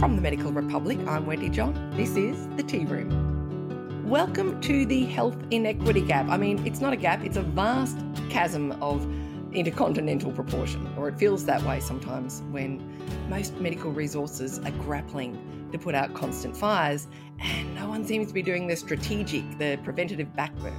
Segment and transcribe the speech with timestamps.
[0.00, 1.92] From the Medical Republic, I'm Wendy John.
[1.94, 4.08] This is the Tea Room.
[4.08, 6.26] Welcome to the health inequity gap.
[6.30, 7.98] I mean, it's not a gap, it's a vast
[8.30, 9.06] chasm of
[9.54, 12.82] intercontinental proportion, or it feels that way sometimes when
[13.28, 17.06] most medical resources are grappling to put out constant fires
[17.38, 20.72] and no one seems to be doing the strategic, the preventative backburn.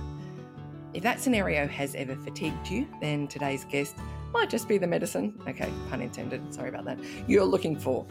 [0.96, 3.98] If that scenario has ever fatigued you, then today's guest
[4.34, 6.98] might just be the medicine, okay, pun intended, sorry about that,
[7.28, 8.08] you're looking for.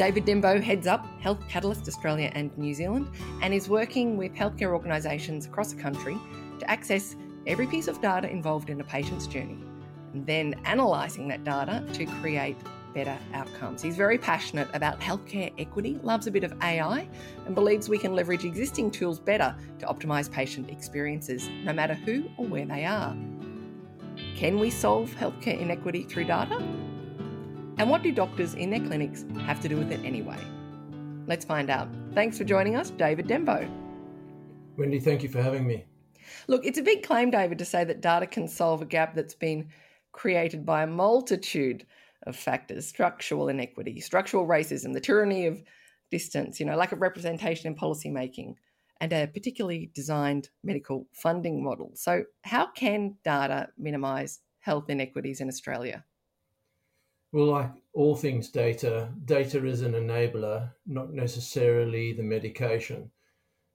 [0.00, 3.10] David Dembo heads up Health Catalyst Australia and New Zealand
[3.42, 6.16] and is working with healthcare organisations across the country
[6.58, 7.16] to access
[7.46, 9.62] every piece of data involved in a patient's journey
[10.14, 12.56] and then analysing that data to create
[12.94, 13.82] better outcomes.
[13.82, 17.06] He's very passionate about healthcare equity, loves a bit of AI,
[17.44, 22.24] and believes we can leverage existing tools better to optimise patient experiences, no matter who
[22.38, 23.14] or where they are.
[24.34, 26.58] Can we solve healthcare inequity through data?
[27.80, 30.36] And what do doctors in their clinics have to do with it anyway?
[31.26, 31.88] Let's find out.
[32.12, 33.66] Thanks for joining us, David Dembo.
[34.76, 35.86] Wendy, thank you for having me.
[36.46, 39.34] Look, it's a big claim, David, to say that data can solve a gap that's
[39.34, 39.70] been
[40.12, 41.86] created by a multitude
[42.26, 45.62] of factors structural inequity, structural racism, the tyranny of
[46.10, 48.56] distance, you know, lack of representation in policy making,
[49.00, 51.92] and a particularly designed medical funding model.
[51.94, 56.04] So, how can data minimise health inequities in Australia?
[57.32, 63.10] Well, like all things data, data is an enabler, not necessarily the medication.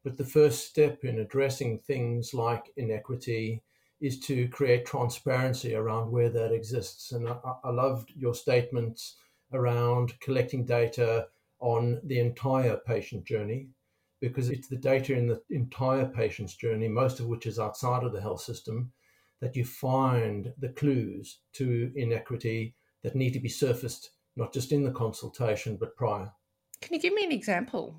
[0.03, 3.63] But the first step in addressing things like inequity
[4.01, 7.13] is to create transparency around where that exists.
[7.13, 9.15] And I, I loved your statements
[9.53, 11.27] around collecting data
[11.59, 13.69] on the entire patient journey
[14.19, 18.11] because it's the data in the entire patient's journey, most of which is outside of
[18.11, 18.91] the health system,
[19.39, 24.83] that you find the clues to inequity that need to be surfaced, not just in
[24.83, 26.31] the consultation, but prior.
[26.81, 27.95] Can you give me an example?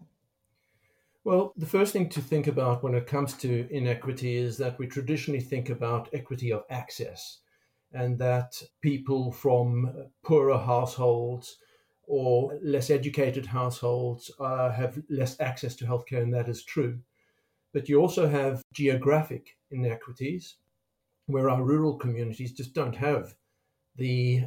[1.23, 4.89] Well, the first thing to think about when it comes to inequity is that we
[4.89, 7.39] traditionally think about equity of access
[7.93, 11.57] and that people from poorer households
[12.09, 16.99] or less educated households uh, have less access to healthcare, and that is true.
[17.73, 20.57] But you also have geographic inequities
[21.27, 23.37] where our rural communities just don't have
[23.95, 24.47] the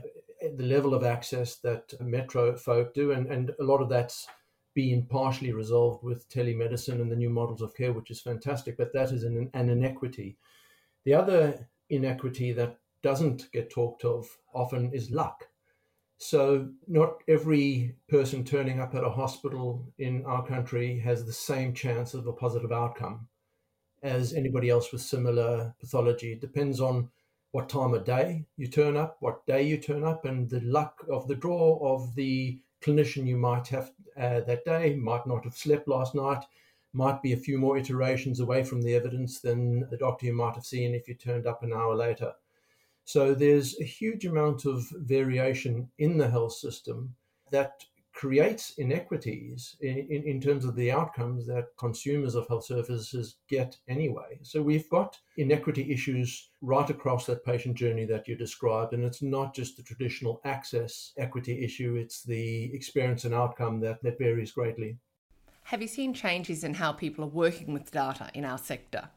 [0.56, 4.28] the level of access that metro folk do, and, and a lot of that's
[4.74, 8.94] being partially resolved with telemedicine and the new models of care, which is fantastic, but
[8.94, 10.38] that is an, an inequity.
[11.06, 15.46] The other inequity that doesn't get talked of often is luck.
[16.18, 21.74] So, not every person turning up at a hospital in our country has the same
[21.74, 23.28] chance of a positive outcome
[24.04, 26.34] as anybody else with similar pathology.
[26.34, 27.10] It depends on
[27.52, 31.04] what time of day you turn up, what day you turn up, and the luck
[31.12, 35.56] of the draw of the clinician you might have uh, that day, might not have
[35.56, 36.44] slept last night,
[36.94, 40.56] might be a few more iterations away from the evidence than the doctor you might
[40.56, 42.34] have seen if you turned up an hour later.
[43.06, 47.16] So there's a huge amount of variation in the health system
[47.52, 47.84] that
[48.19, 53.78] creates inequities in, in, in, terms of the outcomes that consumers of health services get
[53.88, 54.38] anyway.
[54.41, 58.91] So we've got inequity issues right across that patient journey that you described.
[58.91, 64.03] And it's not just the traditional access equity issue, it's the experience and outcome that,
[64.03, 64.97] that varies greatly.
[65.63, 69.07] Have you seen changes in how people are working with data in our sector?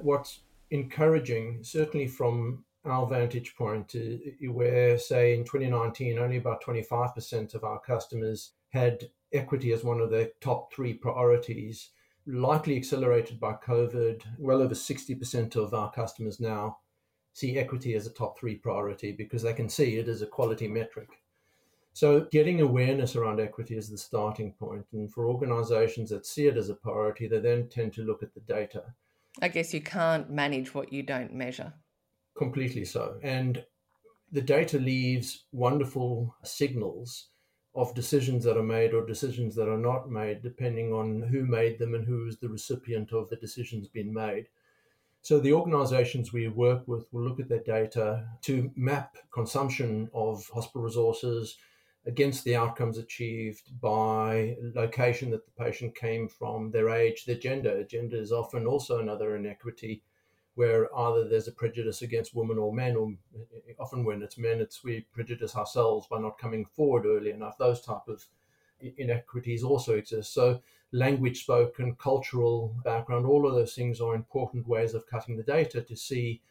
[0.00, 0.40] What's
[0.72, 7.64] encouraging, certainly from our vantage point, uh, where, say, in 2019, only about 25% of
[7.64, 11.90] our customers had equity as one of their top three priorities,
[12.26, 14.22] likely accelerated by COVID.
[14.38, 16.78] Well over 60% of our customers now
[17.34, 20.68] see equity as a top three priority because they can see it as a quality
[20.68, 21.08] metric.
[21.94, 24.86] So, getting awareness around equity is the starting point.
[24.92, 28.32] And for organizations that see it as a priority, they then tend to look at
[28.32, 28.84] the data.
[29.40, 31.74] I guess you can't manage what you don't measure.
[32.36, 33.18] Completely so.
[33.22, 33.64] And
[34.30, 37.28] the data leaves wonderful signals
[37.74, 41.78] of decisions that are made or decisions that are not made, depending on who made
[41.78, 44.48] them and who is the recipient of the decisions being made.
[45.22, 50.48] So, the organizations we work with will look at their data to map consumption of
[50.52, 51.56] hospital resources
[52.06, 57.84] against the outcomes achieved by location that the patient came from, their age, their gender.
[57.84, 60.02] Gender is often also another inequity
[60.54, 63.12] where either there's a prejudice against women or men, or
[63.78, 67.56] often when it's men, it's we prejudice ourselves by not coming forward early enough.
[67.58, 68.24] Those type of
[68.98, 70.34] inequities also exist.
[70.34, 70.60] So
[70.92, 75.80] language spoken, cultural background, all of those things are important ways of cutting the data
[75.80, 76.42] to see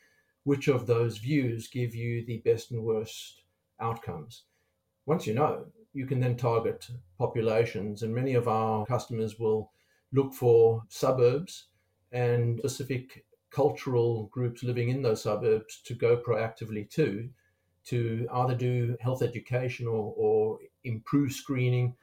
[0.44, 3.44] which of those views give you the best and worst
[3.80, 4.44] outcomes.
[5.06, 6.88] Once you know, you can then target
[7.18, 9.72] populations, and many of our customers will
[10.14, 11.66] look for suburbs
[12.12, 17.30] and specific cultural groups living in those suburbs to go proactively to,
[17.86, 21.96] to either do health education or, or improve screening.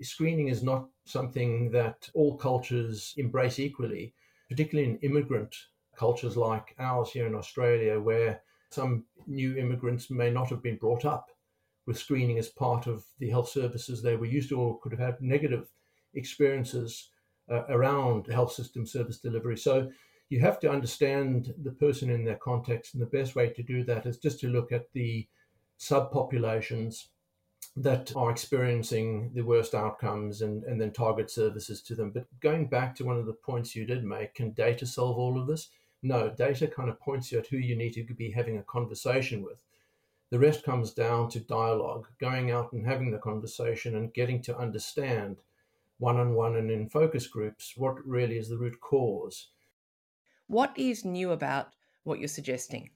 [0.00, 4.14] Screening is not something that all cultures embrace equally,
[4.48, 5.54] particularly in immigrant
[5.96, 8.40] cultures like ours here in Australia, where
[8.70, 11.30] some new immigrants may not have been brought up
[11.86, 15.00] with screening as part of the health services they were used to or could have
[15.00, 15.68] had negative
[16.14, 17.10] experiences
[17.50, 19.56] uh, around health system service delivery.
[19.56, 19.90] So
[20.34, 23.84] you have to understand the person in their context, and the best way to do
[23.84, 25.28] that is just to look at the
[25.78, 27.06] subpopulations
[27.76, 32.10] that are experiencing the worst outcomes and, and then target services to them.
[32.10, 35.40] But going back to one of the points you did make, can data solve all
[35.40, 35.68] of this?
[36.02, 39.40] No, data kind of points you at who you need to be having a conversation
[39.40, 39.58] with.
[40.30, 44.58] The rest comes down to dialogue, going out and having the conversation and getting to
[44.58, 45.36] understand
[45.98, 49.50] one on one and in focus groups what really is the root cause.
[50.46, 52.90] What is new about what you're suggesting?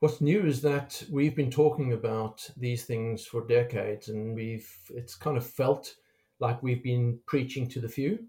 [0.00, 5.14] What's new is that we've been talking about these things for decades and we've it's
[5.14, 5.96] kind of felt
[6.38, 8.28] like we've been preaching to the few.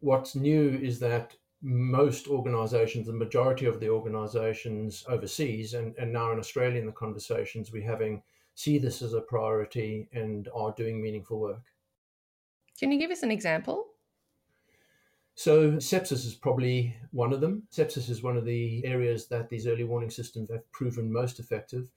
[0.00, 6.30] What's new is that most organizations, the majority of the organizations overseas and, and now
[6.32, 8.22] in Australia in the conversations we're having
[8.54, 11.64] see this as a priority and are doing meaningful work.
[12.78, 13.95] Can you give us an example?
[15.38, 17.64] So, sepsis is probably one of them.
[17.70, 21.90] Sepsis is one of the areas that these early warning systems have proven most effective.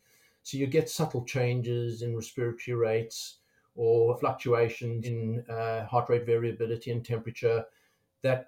[0.43, 3.37] So, you get subtle changes in respiratory rates
[3.75, 7.63] or fluctuations in uh, heart rate variability and temperature
[8.23, 8.47] that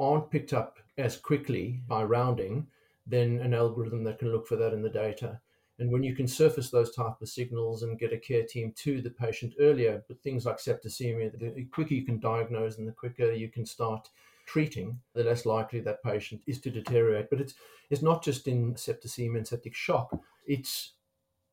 [0.00, 2.66] aren't picked up as quickly by rounding
[3.06, 5.40] than an algorithm that can look for that in the data.
[5.78, 9.00] And when you can surface those type of signals and get a care team to
[9.00, 13.30] the patient earlier, with things like septicemia, the quicker you can diagnose and the quicker
[13.30, 14.08] you can start
[14.44, 17.30] treating, the less likely that patient is to deteriorate.
[17.30, 17.54] But it's
[17.90, 20.18] it's not just in septicemia and septic shock.
[20.46, 20.94] It's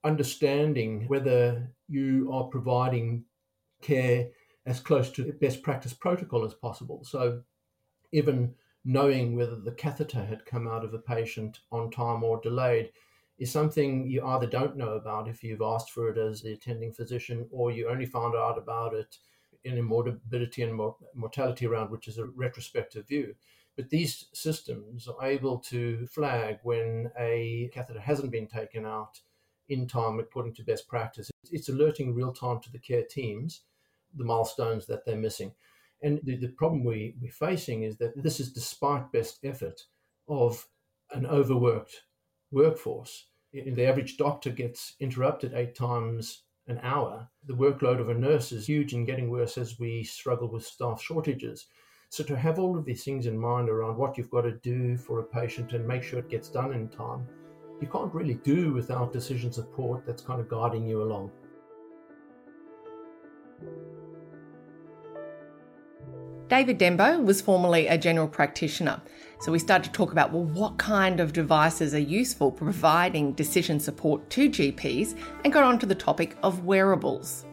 [0.03, 3.25] understanding whether you are providing
[3.81, 4.27] care
[4.65, 7.03] as close to best practice protocol as possible.
[7.03, 7.41] So
[8.11, 12.91] even knowing whether the catheter had come out of a patient on time or delayed
[13.37, 16.93] is something you either don't know about if you've asked for it as the attending
[16.93, 19.17] physician, or you only found out about it
[19.63, 20.79] in a morbidity and
[21.15, 23.35] mortality round, which is a retrospective view.
[23.75, 29.19] But these systems are able to flag when a catheter hasn't been taken out
[29.67, 31.29] in time according to best practice.
[31.51, 33.61] It's alerting real time to the care teams
[34.17, 35.53] the milestones that they're missing.
[36.01, 39.83] And the, the problem we, we're facing is that this is despite best effort
[40.27, 40.67] of
[41.11, 42.03] an overworked
[42.51, 43.27] workforce.
[43.53, 47.27] The average doctor gets interrupted eight times an hour.
[47.45, 51.01] The workload of a nurse is huge and getting worse as we struggle with staff
[51.01, 51.67] shortages.
[52.09, 54.97] So, to have all of these things in mind around what you've got to do
[54.97, 57.27] for a patient and make sure it gets done in time,
[57.81, 61.31] you can't really do without decision support that's kind of guiding you along.
[66.47, 69.01] David Dembo was formerly a general practitioner.
[69.39, 73.33] So we started to talk about well, what kind of devices are useful for providing
[73.33, 77.45] decision support to GPs and got on to the topic of wearables.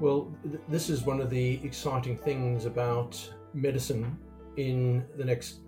[0.00, 4.18] Well, th- this is one of the exciting things about medicine
[4.56, 5.60] in the next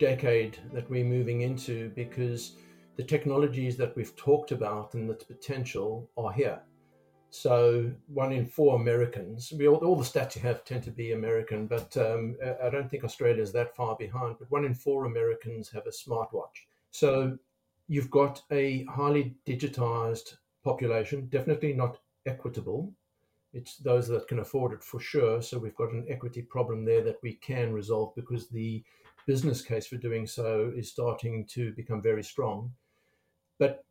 [0.00, 2.56] decade that we're moving into because
[2.96, 6.60] the technologies that we've talked about and the potential are here.
[7.34, 11.12] So one in four Americans, we all, all, the stats you have tend to be
[11.12, 14.36] American, but um, I don't think Australia is that far behind.
[14.38, 16.66] But one in four Americans have a smartwatch.
[16.90, 17.38] So
[17.88, 22.92] you've got a highly digitized population, definitely not equitable.
[23.54, 25.40] It's those that can afford it for sure.
[25.40, 28.84] So we've got an equity problem there that we can resolve because the
[29.26, 32.70] business case for doing so is starting to become very strong.
[33.58, 33.86] But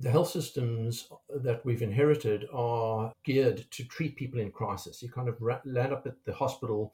[0.00, 5.02] the health systems that we've inherited are geared to treat people in crisis.
[5.02, 6.92] You kind of land up at the hospital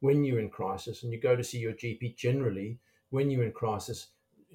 [0.00, 2.78] when you're in crisis, and you go to see your GP generally
[3.10, 4.08] when you're in crisis.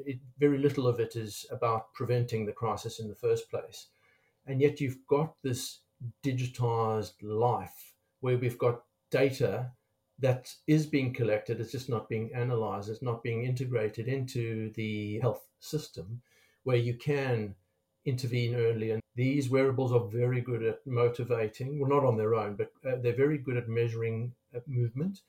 [0.05, 3.87] It, very little of it is about preventing the crisis in the first place.
[4.45, 5.79] And yet, you've got this
[6.23, 9.71] digitized life where we've got data
[10.19, 15.19] that is being collected, it's just not being analyzed, it's not being integrated into the
[15.19, 16.21] health system,
[16.63, 17.55] where you can
[18.07, 18.91] intervene early.
[18.91, 22.95] And these wearables are very good at motivating, well, not on their own, but uh,
[23.01, 25.19] they're very good at measuring uh, movement.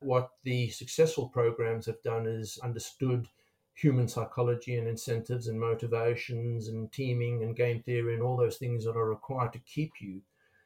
[0.00, 3.28] What the successful programs have done is understood
[3.74, 8.84] human psychology and incentives and motivations and teaming and game theory and all those things
[8.84, 10.20] that are required to keep you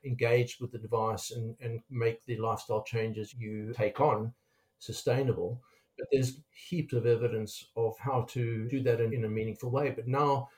[0.05, 4.33] engaged with the device and, and make the lifestyle changes you take on
[4.79, 5.61] sustainable.
[5.99, 9.91] But there's heaps of evidence of how to do that in, in a meaningful way.
[9.91, 10.49] But now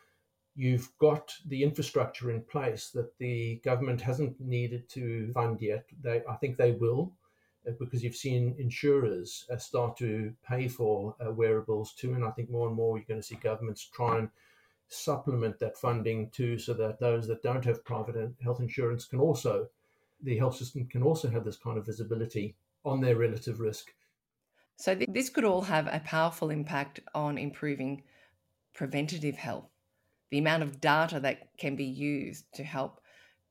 [0.59, 5.85] you've got the infrastructure in place that the government hasn't needed to fund yet.
[6.03, 7.13] They, I think they will,
[7.67, 12.33] uh, because you've seen insurers uh, start to pay for uh, wearables too, and I
[12.33, 14.31] think more and more you're going to see governments try and
[14.89, 19.69] supplement that funding too, so that those that don't have private health insurance can also,
[20.25, 23.95] the health system can also have this kind of visibility on their relative risk.
[24.75, 28.03] So this could all have a powerful impact on improving
[28.75, 29.71] preventative health
[30.31, 33.01] the amount of data that can be used to help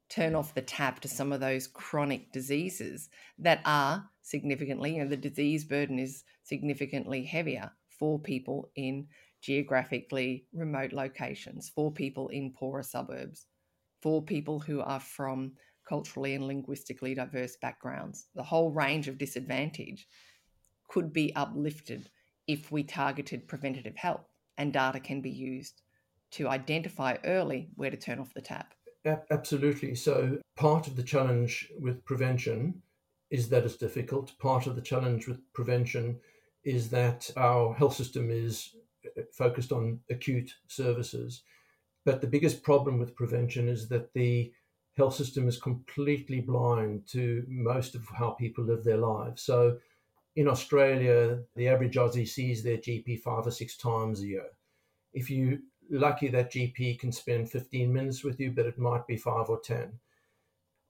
[0.10, 5.10] turn off the tap to some of those chronic diseases that are significantly, you know,
[5.10, 9.08] the disease burden is significantly heavier for people in
[9.42, 13.48] geographically remote locations, for people in poorer suburbs,
[14.02, 15.52] for people who are from
[15.88, 18.28] culturally and linguistically diverse backgrounds.
[18.36, 20.08] The whole range of disadvantage
[20.90, 22.10] could be uplifted
[22.48, 24.26] if we targeted preventative health
[24.58, 25.82] and data can be used
[26.32, 28.74] to identify early where to turn off the tap.
[29.32, 29.96] Absolutely.
[29.96, 32.82] So, part of the challenge with prevention
[33.30, 34.38] is that it's difficult.
[34.40, 36.20] Part of the challenge with prevention
[36.64, 41.44] is that our health system is uh, focused on acute services.
[42.06, 44.52] But the biggest problem with prevention is that the
[44.98, 49.44] health system is completely blind to most of how people live their lives.
[49.44, 49.78] So,
[50.36, 54.50] in Australia, the average Aussie sees their GP five or six times a year.
[55.14, 59.18] If you lucky that GP can spend 15 minutes with you, but it might be
[59.18, 60.00] five or 10.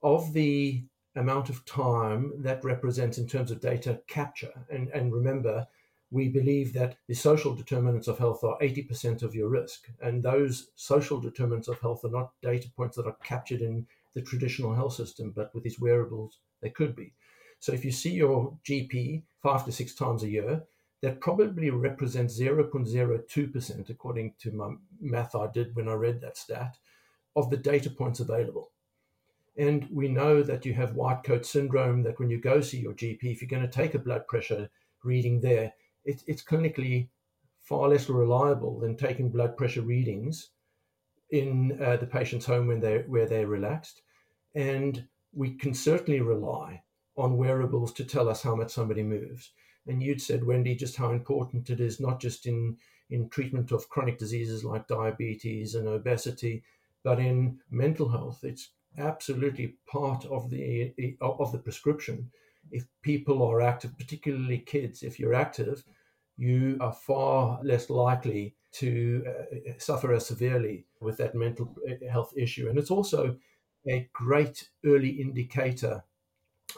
[0.02, 0.82] Of the
[1.16, 5.66] amount of time that represents in terms of data capture, and, and remember,
[6.10, 9.88] we believe that the social determinants of health are 80% of your risk.
[10.00, 14.22] And those social determinants of health are not data points that are captured in the
[14.22, 17.12] traditional health system, but with these wearables, they could be.
[17.60, 20.62] So if you see your GP five to six times a year,
[21.02, 26.76] that probably represents 0.02%, according to my math I did when I read that stat,
[27.36, 28.70] of the data points available.
[29.56, 32.94] And we know that you have white coat syndrome, that when you go see your
[32.94, 34.70] GP, if you're going to take a blood pressure
[35.04, 35.72] reading there,
[36.04, 37.08] it, it's clinically
[37.60, 40.50] far less reliable than taking blood pressure readings
[41.30, 44.02] in uh, the patient's home when they're, where they're relaxed.
[44.54, 46.82] And we can certainly rely
[47.16, 49.50] on wearables to tell us how much somebody moves.
[49.88, 52.76] And you'd said, Wendy, just how important it is, not just in,
[53.10, 56.62] in treatment of chronic diseases like diabetes and obesity,
[57.02, 58.44] but in mental health.
[58.44, 62.30] It's absolutely part of the of the prescription.
[62.70, 65.84] If people are active, particularly kids, if you're active,
[66.36, 72.32] you are far less likely to uh, suffer as severely with that mental uh, health
[72.36, 72.68] issue.
[72.68, 73.36] And it's also
[73.88, 76.04] a great early indicator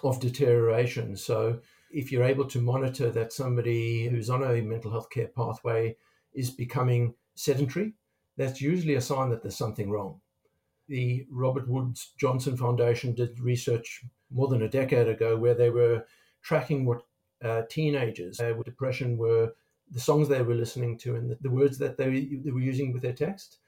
[0.05, 1.17] of deterioration.
[1.17, 1.61] So
[1.91, 5.97] if you're able to monitor that somebody who's on a mental health care pathway
[6.33, 7.95] is becoming sedentary,
[8.37, 10.21] that's usually a sign that there's something wrong.
[10.89, 16.05] The Robert Woods Johnson Foundation did research more than a decade ago where they were
[16.43, 17.03] tracking what
[17.45, 19.53] uh, teenagers uh, with depression were
[19.91, 22.93] the songs they were listening to and the, the words that they, they were using
[22.93, 23.59] with their text.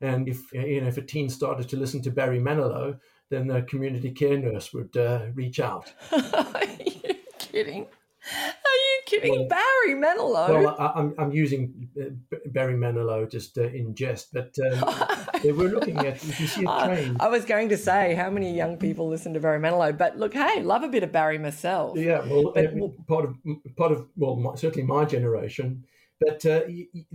[0.00, 2.98] And if you know if a teen started to listen to Barry Manilow,
[3.30, 5.92] then the community care nurse would uh, reach out.
[7.52, 7.86] kidding?
[8.24, 9.32] Are you kidding?
[9.32, 10.62] Well, Barry Manilow?
[10.62, 14.94] Well, I, am I'm, I'm using uh, Barry Manilow just uh, in jest, but um,
[15.42, 17.16] they were looking at, you can see a train.
[17.18, 19.96] I was going to say, how many young people listen to Barry Manilow?
[19.96, 21.98] But look, hey, love a bit of Barry myself.
[21.98, 23.36] Yeah, well, but, uh, part of,
[23.76, 25.84] part of well, my, certainly my generation,
[26.20, 26.60] but uh,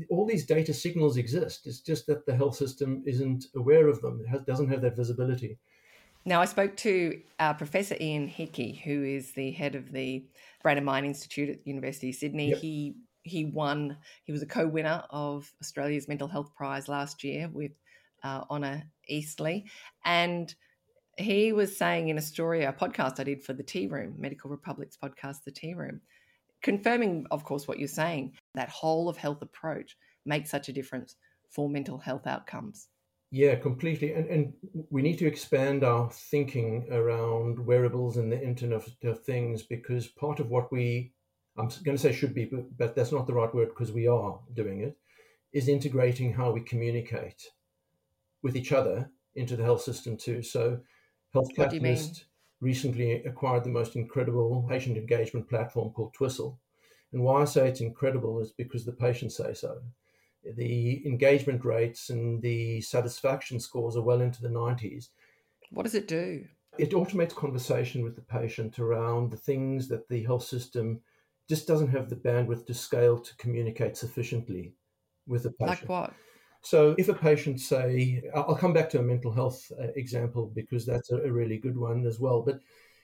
[0.10, 1.68] all these data signals exist.
[1.68, 4.20] It's just that the health system isn't aware of them.
[4.22, 5.58] It has, doesn't have that visibility.
[6.28, 10.26] Now, I spoke to uh, Professor Ian Hickie, who is the head of the
[10.62, 12.50] Brain and Mind Institute at the University of Sydney.
[12.50, 12.58] Yep.
[12.58, 13.98] He he won.
[14.26, 17.72] He was a co-winner of Australia's Mental Health Prize last year with
[18.26, 19.68] uh, Honor Eastly,
[20.04, 20.54] and
[21.18, 24.50] he was saying in a story, a podcast I did for the Tea Room, Medical
[24.50, 26.02] Republic's podcast, the Tea Room,
[26.62, 28.34] confirming, of course, what you're saying.
[28.54, 31.16] That whole of health approach makes such a difference
[31.50, 32.90] for mental health outcomes.
[33.30, 34.14] Yeah, completely.
[34.14, 34.54] And, and
[34.90, 40.40] we need to expand our thinking around wearables and the Internet of Things because part
[40.40, 41.12] of what we,
[41.58, 44.08] I'm going to say should be, but, but that's not the right word because we
[44.08, 44.98] are doing it,
[45.52, 47.52] is integrating how we communicate
[48.44, 50.42] with each other into the health system too.
[50.42, 50.80] So,
[51.34, 52.26] Health Catalyst
[52.62, 56.58] recently acquired the most incredible patient engagement platform called Twistle.
[57.12, 59.82] And why I say it's incredible is because the patients say so.
[60.56, 65.10] The engagement rates and the satisfaction scores are well into the 90s.
[65.72, 66.46] What does it do?
[66.78, 71.02] It automates conversation with the patient around the things that the health system
[71.50, 74.74] just doesn't have the bandwidth to scale to communicate sufficiently
[75.28, 75.82] with the patient.
[75.82, 76.14] Like what?
[76.62, 80.86] So, if a patient say, I'll come back to a mental health uh, example because
[80.86, 82.42] that's a, a, really good one as well.
[82.42, 82.60] But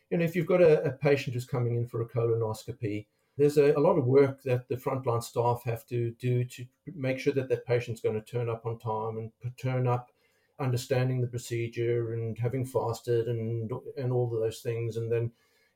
[0.09, 3.05] you know, if you've got a, a patient who's coming in for a colonoscopy,
[3.37, 7.19] there's a, a, lot of work that the frontline staff have to do to make
[7.19, 10.11] sure that that patient's going to turn up on time and turn up
[10.59, 15.31] understanding the procedure and having fasted and and all of those things, and then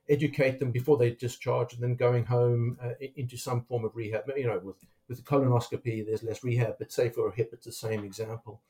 [0.08, 4.30] educate them before they discharge, and then going home uh, into some form of rehab.
[4.36, 4.76] You know, with
[5.08, 8.60] with the colonoscopy, there's less rehab, but say for a hip, it's the same example.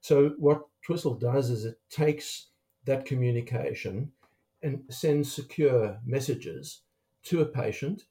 [0.00, 2.48] So what Twistle does is it takes
[2.84, 4.12] that communication
[4.62, 6.82] and sends secure messages
[7.24, 8.04] to a patient,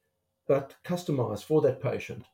[0.48, 2.26] but customized for that patient.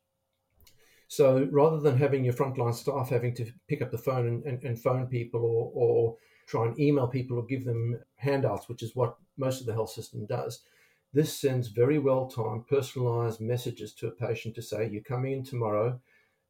[1.07, 4.63] So rather than having your frontline staff having to pick up the phone and, and,
[4.63, 8.95] and phone people or, or try and email people or give them handouts, which is
[8.95, 10.61] what most of the health system does,
[11.13, 15.43] this sends very well timed, personalized messages to a patient to say, You're coming in
[15.43, 15.99] tomorrow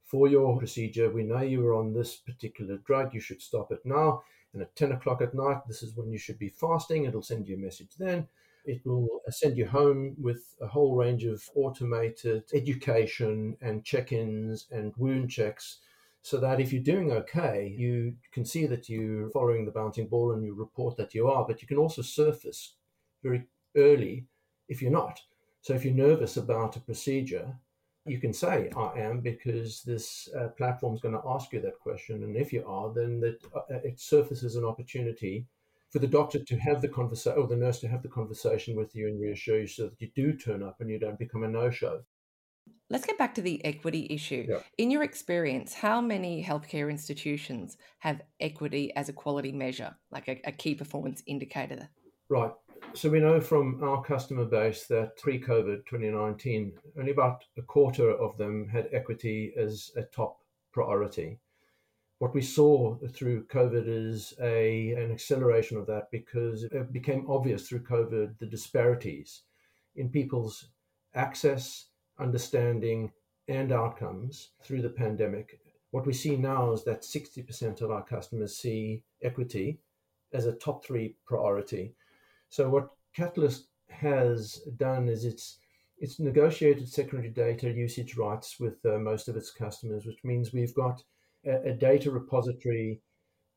[0.04, 1.10] for your procedure.
[1.10, 3.14] We know you are on this particular drug.
[3.14, 4.24] You should stop it now.
[4.54, 7.06] And at 10 o'clock at night, this is when you should be fasting.
[7.06, 8.28] It'll send you a message then.
[8.70, 14.68] It will send you home with a whole range of automated education and check ins
[14.72, 15.80] and wound checks
[16.22, 20.34] so that if you're doing okay, you can see that you're following the bouncing ball
[20.34, 22.76] and you report that you are, but you can also surface
[23.24, 24.28] very early
[24.68, 25.20] if you're not.
[25.62, 27.56] So if you're nervous about a procedure,
[28.06, 31.80] you can say I am because this uh, platform is going to ask you that
[31.80, 35.48] question, and if you are, then that uh, it surfaces an opportunity
[35.92, 38.96] for the doctor to have the conversation or the nurse to have the conversation with
[38.96, 41.48] you and reassure you so that you do turn up and you don't become a
[41.48, 42.02] no-show.
[42.92, 44.48] Let's get back to the equity issue.
[44.50, 44.60] Yeah.
[44.78, 50.40] In your experience, how many healthcare institutions have equity as a quality measure, like a,
[50.46, 51.90] a key performance indicator?
[52.30, 52.52] Right.
[52.94, 58.12] So we know from our customer base that pre COVID 2019, only about a quarter
[58.12, 60.40] of them had equity as a top
[60.72, 61.40] priority.
[62.20, 67.68] What we saw through COVID is a, an acceleration of that because it became obvious
[67.68, 69.44] through COVID the disparities
[69.96, 70.68] in people's
[71.16, 71.88] access,
[72.20, 73.12] understanding,
[73.48, 75.60] and outcomes through the pandemic.
[75.92, 79.80] What we see now is that 60% of our customers see equity
[80.34, 81.96] as a top three priority
[82.50, 85.60] so what Catalyst has done is it's
[86.00, 90.74] it's negotiated secondary data usage rights with uh, most of its customers, which means we've
[90.74, 91.04] got
[91.46, 93.02] a, a, data repository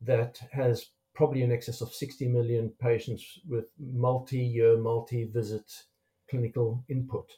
[0.00, 5.84] that has probably in excess of 60 million patients with multi-year, multi-visit
[6.28, 7.30] clinical input.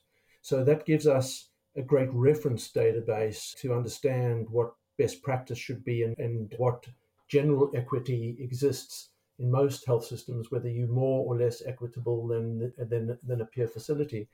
[0.42, 6.02] So that gives us a great reference database to understand what best practice should be
[6.02, 6.86] and, and what
[7.28, 13.18] general equity exists in most health systems, whether you're more or less equitable than, than,
[13.26, 14.28] than a peer facility.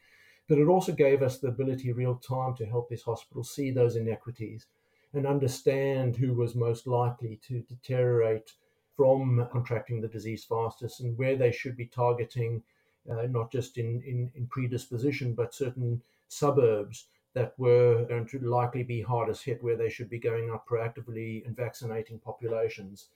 [0.49, 3.97] But it also gave us the ability real time to help these hospitals see those
[3.97, 4.67] inequities
[5.13, 8.53] and understand who was most likely to deteriorate
[8.97, 12.63] from contracting the disease fastest and where they should be targeting,
[13.11, 18.83] uh, not just in, in, in predisposition, but certain suburbs that were going to likely
[18.83, 23.09] be hardest hit, where they should be going up proactively and vaccinating populations.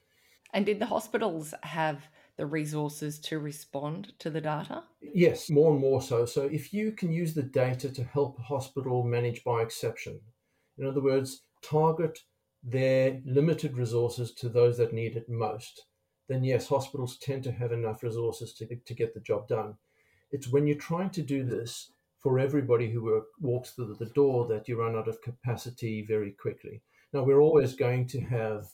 [0.52, 4.84] And did the hospitals have the resources to respond to the data?
[5.00, 6.26] Yes, more and more so.
[6.26, 10.20] So if you can use the data to help a hospital manage by exception,
[10.78, 12.18] in other words, target
[12.62, 15.86] their limited resources to those that need it most,
[16.28, 19.74] then yes, hospitals tend to have enough resources to, to get the job done.
[20.30, 24.46] It's when you're trying to do this for everybody who work, walks through the door
[24.48, 26.80] that you run out of capacity very quickly.
[27.12, 28.66] Now, we're always going to have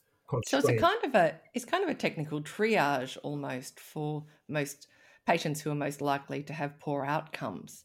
[0.44, 4.86] so it's a kind of a it's kind of a technical triage almost for most
[5.26, 7.84] patients who are most likely to have poor outcomes.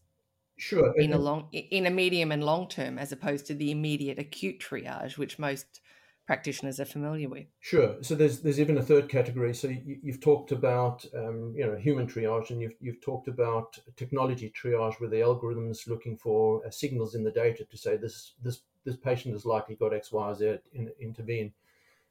[0.58, 0.94] Sure.
[0.98, 4.60] In a long in a medium and long term as opposed to the immediate acute
[4.60, 5.82] triage which most
[6.26, 7.46] practitioners are familiar with.
[7.60, 7.96] Sure.
[8.02, 9.54] So there's there's even a third category.
[9.54, 13.78] So you, have talked about um, you know human triage, and you've you've talked about
[13.96, 18.34] technology triage, where the algorithms looking for uh, signals in the data to say this
[18.42, 21.54] this this patient has likely got X, Y, Z in, intervene.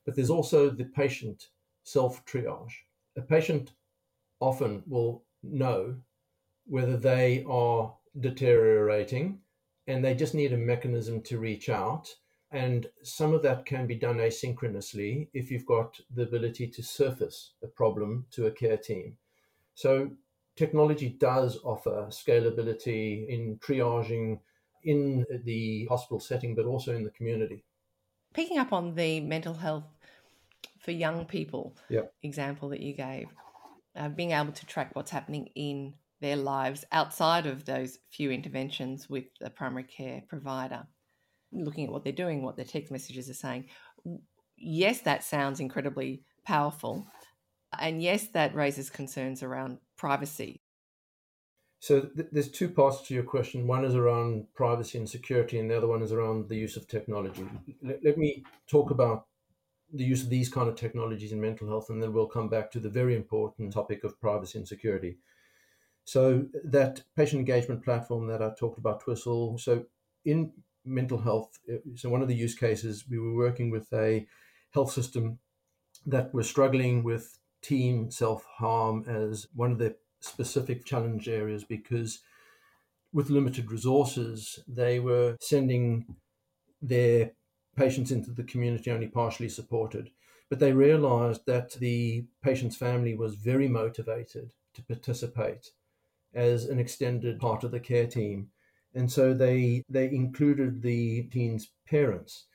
[0.05, 1.49] But there's also the patient
[1.83, 2.73] self triage.
[3.17, 3.73] A patient
[4.41, 5.97] often will know
[6.67, 9.40] whether they are deteriorating
[9.87, 12.09] and they just need a mechanism to reach out.
[12.50, 17.53] And some of that can be done asynchronously if you've got the ability to surface
[17.62, 19.16] a problem to a care team.
[19.74, 20.11] So
[20.57, 24.38] technology does offer scalability in triaging
[24.85, 27.64] in the hospital setting, but also in the community.
[28.33, 29.85] Picking up on the mental health
[30.79, 32.12] for young people yep.
[32.22, 33.29] example that you gave,
[33.96, 35.94] uh, being able to track what's happening in
[36.25, 40.87] their lives outside of those few interventions with the primary care provider,
[41.53, 43.67] looking at what they're doing, what their text messages are saying.
[44.57, 47.07] Yes, that sounds incredibly powerful.
[47.79, 50.63] And yes, that raises concerns around privacy.
[51.81, 53.67] So th- there's two parts to your question.
[53.67, 56.89] One is around privacy and security, and the other one is around the use of
[56.89, 57.47] technology.
[57.83, 59.27] Let me talk about
[59.93, 62.71] the use of these kind of technologies in mental health, and then we'll come back
[62.71, 65.19] to the very important topic of privacy and security.
[66.05, 69.59] So that patient engagement platform that I talked about, Twistle.
[69.59, 69.87] So
[70.25, 70.53] in
[70.85, 71.59] mental health,
[71.95, 74.27] so one of the use cases we were working with a
[74.73, 75.38] health system
[76.07, 82.21] that were struggling with teen self harm as one of the specific challenge areas because
[83.12, 86.07] with limited resources, they were sending
[86.83, 87.33] their
[87.77, 90.11] patients into the community only partially supported.
[90.51, 95.71] But they realized that the patient's family was very motivated to participate
[96.35, 98.49] as an extended part of the care team.
[98.94, 102.47] And so they they included the teen's parents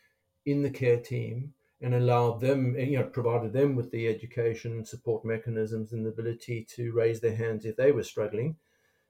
[0.46, 4.88] in the care team and allowed them, you know, provided them with the education and
[4.88, 8.58] support mechanisms and the ability to raise their hands if they were struggling,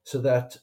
[0.04, 0.56] so that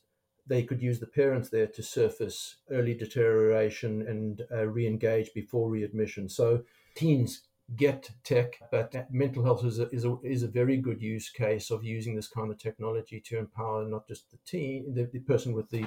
[0.45, 6.29] they could use the parents there to surface early deterioration and uh, re-engage before readmission.
[6.29, 6.63] So
[6.95, 11.29] teens get tech, but mental health is a, is a, is a very good use
[11.29, 15.19] case of using this kind of technology to empower not just the team, the, the
[15.19, 15.85] person with the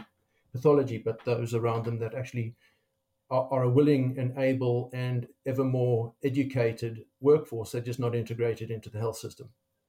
[0.53, 2.55] pathology, but those around them that actually
[3.31, 7.73] are, are a willing and able and ever more educated workforce.
[7.73, 9.49] They're just not integrated into the health system.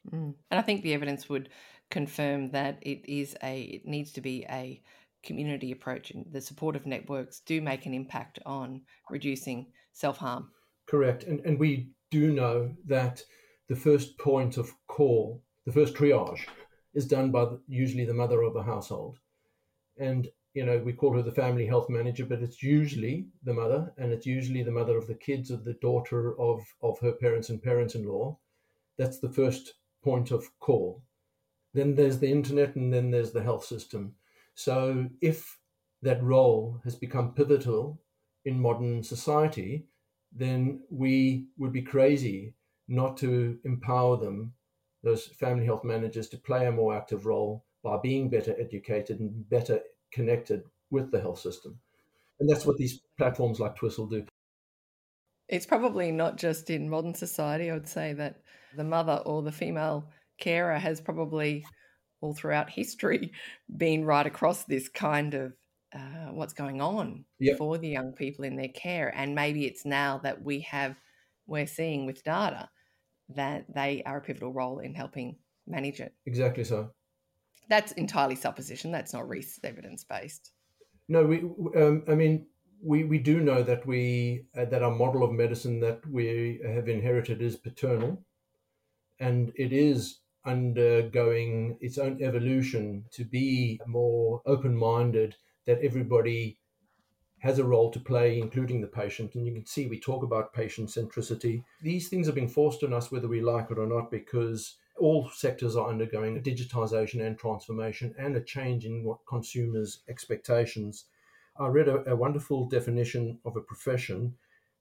[0.09, 0.33] Mm.
[0.49, 1.49] And I think the evidence would
[1.89, 4.81] confirm that it is a it needs to be a
[5.23, 10.49] community approach and the supportive networks do make an impact on reducing self-harm
[10.91, 11.23] correct.
[11.23, 13.23] And and we do know that
[13.69, 16.41] the first point of call the first triage
[16.93, 19.17] is done by the, usually the mother of a household.
[19.97, 23.93] And you know we call her the family health manager but it's usually the mother
[23.97, 27.49] and it's usually the mother of the kids or the daughter of of her parents
[27.49, 28.37] and parents-in-law.
[28.97, 31.03] That's the first point of call.
[31.73, 34.15] Then there's the internet, and then there's the health system.
[34.55, 35.57] So if
[36.01, 38.01] that role has become pivotal
[38.43, 39.87] in modern society,
[40.31, 42.53] then we would be crazy
[42.87, 44.53] not to empower them,
[45.03, 49.49] those family health managers, to play a more active role by being better educated and
[49.49, 51.79] better connected with the health system.
[52.39, 54.25] And that's what these platforms like Twistle do.
[55.47, 57.69] It's probably not just in modern society.
[57.69, 58.41] I would say that
[58.75, 61.65] the mother or the female carer has probably
[62.21, 63.31] all throughout history
[63.77, 65.53] been right across this kind of
[65.93, 67.57] uh, what's going on yep.
[67.57, 69.13] for the young people in their care.
[69.15, 70.95] And maybe it's now that we have,
[71.47, 72.69] we're seeing with data
[73.29, 76.13] that they are a pivotal role in helping manage it.
[76.25, 76.91] Exactly so.
[77.69, 78.91] That's entirely supposition.
[78.91, 80.51] That's not research evidence based.
[81.07, 81.39] No, we.
[81.75, 82.47] Um, I mean,
[82.83, 86.89] we, we do know that we uh, that our model of medicine that we have
[86.89, 88.23] inherited is paternal,
[89.19, 96.57] and it is undergoing its own evolution to be more open minded, that everybody
[97.39, 99.33] has a role to play, including the patient.
[99.33, 101.63] And you can see we talk about patient centricity.
[101.81, 105.29] These things are being forced on us whether we like it or not because all
[105.33, 111.05] sectors are undergoing digitization and transformation and a change in what consumers' expectations.
[111.59, 114.35] I read a, a wonderful definition of a profession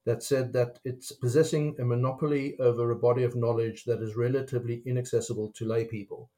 [0.05, 4.83] that said that it's possessing a monopoly over a body of knowledge that is relatively
[4.85, 6.31] inaccessible to lay people.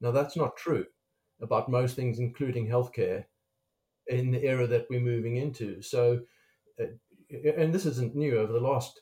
[0.00, 0.86] Now, that's not true
[1.40, 3.24] about most things, including healthcare,
[4.08, 5.82] in the era that we're moving into.
[5.82, 6.20] So,
[6.80, 6.86] uh,
[7.56, 8.38] and this isn't new.
[8.38, 9.00] Over the last,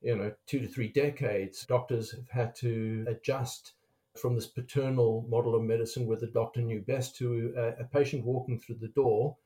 [0.00, 3.72] you know, two to three decades, doctors have had to adjust
[4.16, 8.24] from this paternal model of medicine where the doctor knew best to a, a patient
[8.24, 9.36] walking through the door,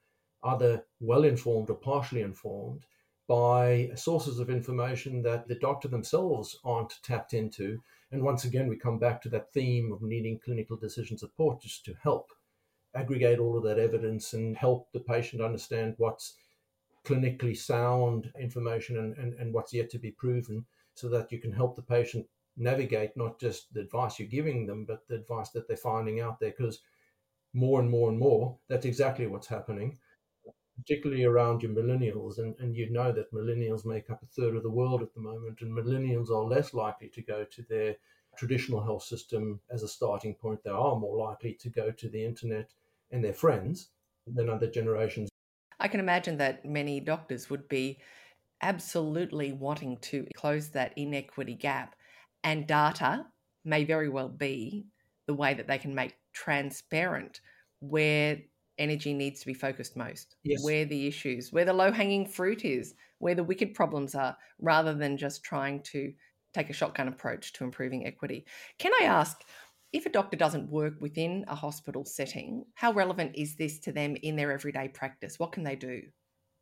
[0.45, 2.85] either well informed or partially informed,
[3.29, 7.81] by sources of information that the doctor themselves aren't tapped into.
[8.11, 11.85] And once again, we come back to that theme of needing clinical decision support just
[11.87, 12.31] to help
[12.95, 16.35] aggregate all of that evidence and help the patient understand what's
[17.05, 21.53] clinically sound information and, and, and what's yet to be proven so that you can
[21.53, 25.69] help the patient navigate not just the advice you're giving them, but the advice that
[25.69, 26.53] they're finding out there.
[26.57, 26.81] Because
[27.55, 29.99] more and more and more, that's exactly what's happening
[30.79, 34.63] particularly around your millennials, and, and you know that millennials make up a third of
[34.63, 37.97] the world at the moment, and millennials are less likely to go to their
[38.39, 40.63] traditional health system as a starting point.
[40.65, 42.75] They are more likely to go to the internet
[43.11, 43.91] and their friends
[44.27, 45.29] than other generations.
[45.81, 48.01] I can imagine that many doctors would be
[48.63, 51.97] absolutely wanting to close that inequity gap,
[52.45, 53.33] and data
[53.65, 54.89] may very well be
[55.27, 57.41] the way that they can make transparent
[57.81, 58.43] where
[58.79, 60.63] energy needs to be focused most, Yes.
[60.63, 64.95] where the issues, where the low hanging fruit is, where the wicked problems are, rather
[64.95, 66.15] than just trying to
[66.55, 68.47] take a shotgun approach to improving equity.
[68.79, 69.41] Can I ask,
[69.93, 74.17] if a doctor doesn't work within a hospital setting, how relevant is this to them
[74.23, 75.39] in their everyday practice?
[75.39, 76.03] What can they do?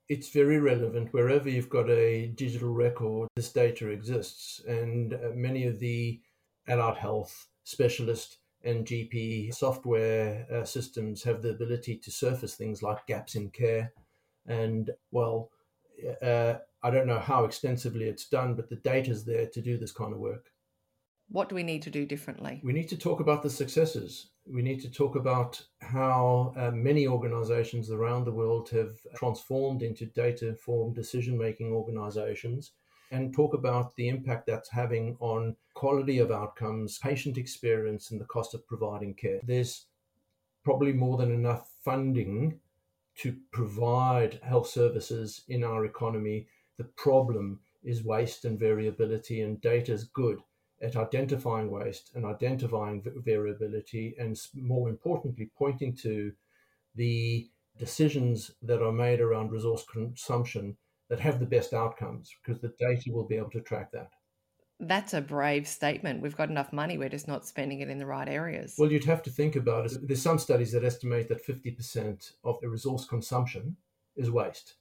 [0.08, 4.60] It's very relevant wherever you've got a digital record, this data exists.
[4.68, 6.20] And uh, many of the
[6.68, 13.06] allied health specialist and GP software uh, systems have the ability to surface things like
[13.06, 13.92] gaps in care.
[14.46, 15.50] And well,
[16.22, 19.90] uh, I don't know how extensively it's done, but the data's there to do this
[19.90, 20.52] kind of work.
[21.28, 22.60] What do we need to do differently?
[22.62, 24.28] We need to talk about the successes.
[24.46, 30.06] We need to talk about how uh, many organizations around the world have transformed into
[30.06, 32.70] data informed decision making organizations
[33.10, 38.26] and talk about the impact that's having on quality of outcomes, patient experience, and the
[38.26, 39.40] cost of providing care.
[39.42, 39.86] There's
[40.62, 42.60] probably more than enough funding
[43.16, 46.46] to provide health services in our economy.
[46.78, 50.40] The problem is waste and variability, and data is good
[50.82, 56.32] at identifying waste and identifying variability, and more importantly, pointing to
[56.94, 60.76] the decisions that are made around resource consumption
[61.08, 64.10] that have the best outcomes because the data will be able to track that.
[64.78, 66.20] That's a brave statement.
[66.20, 68.74] We've got enough money, we're just not spending it in the right areas.
[68.76, 70.06] Well, you'd have to think about it.
[70.06, 73.76] There's some studies that estimate that 50% of the resource consumption
[74.16, 74.74] is waste.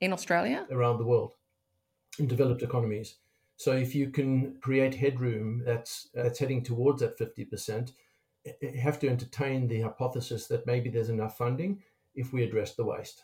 [0.00, 0.66] In Australia?
[0.70, 1.32] Around the world,
[2.18, 3.16] in developed economies.
[3.56, 7.92] So if you can create headroom that's that's heading towards that 50%,
[8.60, 11.82] you have to entertain the hypothesis that maybe there's enough funding
[12.14, 13.22] if we address the waste.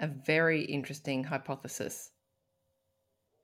[0.00, 2.10] A very interesting hypothesis.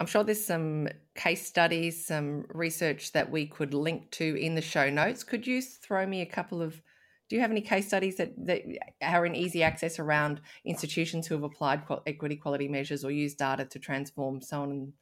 [0.00, 4.60] I'm sure there's some case studies, some research that we could link to in the
[4.62, 5.24] show notes.
[5.24, 6.82] Could you throw me a couple of
[7.28, 8.62] do you have any case studies that, that
[9.02, 13.64] are in easy access around institutions who have applied equity quality measures or used data
[13.64, 14.92] to transform someone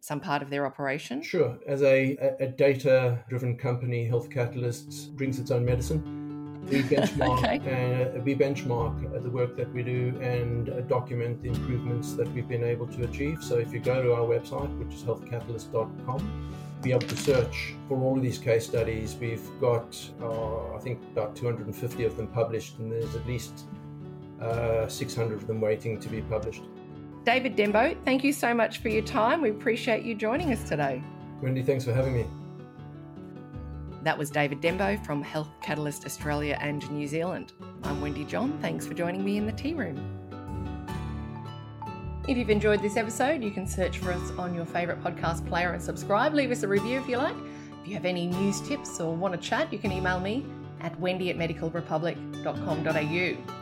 [0.00, 1.22] some part of their operation?
[1.22, 1.58] Sure.
[1.66, 6.24] As a, a data driven company, Health Catalysts brings its own medicine.
[6.70, 8.12] We benchmark, okay.
[8.16, 12.48] uh, we benchmark the work that we do and uh, document the improvements that we've
[12.48, 13.42] been able to achieve.
[13.42, 17.98] So if you go to our website, which is healthcatalyst.com, be able to search for
[17.98, 19.16] all of these case studies.
[19.20, 23.64] We've got, uh, I think, about 250 of them published, and there's at least
[24.40, 26.62] uh, 600 of them waiting to be published.
[27.24, 29.42] David Dembo, thank you so much for your time.
[29.42, 31.02] We appreciate you joining us today.
[31.42, 32.26] Wendy, thanks for having me.
[34.02, 37.54] That was David Dembo from Health Catalyst Australia and New Zealand.
[37.82, 38.56] I'm Wendy John.
[38.60, 40.25] Thanks for joining me in the tea room.
[42.28, 45.72] If you've enjoyed this episode, you can search for us on your favourite podcast player
[45.72, 46.34] and subscribe.
[46.34, 47.36] Leave us a review if you like.
[47.80, 50.44] If you have any news tips or want to chat, you can email me
[50.80, 53.52] at wendy at medicalrepublic.com.au.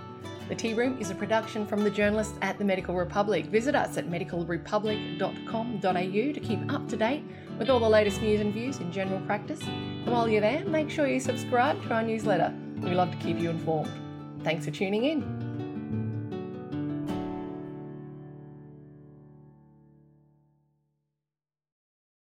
[0.48, 3.44] The Tea Room is a production from the journalists at the Medical Republic.
[3.46, 7.22] Visit us at medicalrepublic.com.au to keep up to date
[7.59, 9.61] with all the latest news and views in general practice.
[9.61, 12.55] And while you're there, make sure you subscribe to our newsletter.
[12.81, 13.90] We love to keep you informed.
[14.42, 15.43] Thanks for tuning in.